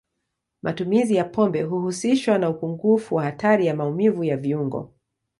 [0.61, 4.93] Matumizi ya pombe huhusishwa na upungufu wa hatari ya maumivu ya viungo.